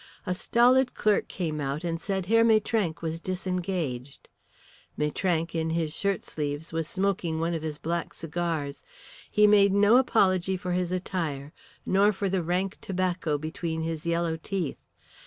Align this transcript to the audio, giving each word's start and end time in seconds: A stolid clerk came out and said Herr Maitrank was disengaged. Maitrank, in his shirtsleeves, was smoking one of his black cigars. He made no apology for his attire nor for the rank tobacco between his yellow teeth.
A 0.25 0.33
stolid 0.33 0.95
clerk 0.95 1.27
came 1.27 1.61
out 1.61 1.83
and 1.83 2.01
said 2.01 2.25
Herr 2.25 2.43
Maitrank 2.43 3.03
was 3.03 3.19
disengaged. 3.19 4.29
Maitrank, 4.97 5.53
in 5.53 5.69
his 5.69 5.93
shirtsleeves, 5.93 6.73
was 6.73 6.87
smoking 6.87 7.39
one 7.39 7.53
of 7.53 7.61
his 7.61 7.77
black 7.77 8.11
cigars. 8.15 8.83
He 9.29 9.45
made 9.45 9.73
no 9.73 9.97
apology 9.97 10.57
for 10.57 10.71
his 10.71 10.91
attire 10.91 11.53
nor 11.85 12.11
for 12.11 12.29
the 12.29 12.41
rank 12.41 12.79
tobacco 12.81 13.37
between 13.37 13.81
his 13.81 14.03
yellow 14.07 14.37
teeth. 14.37 14.79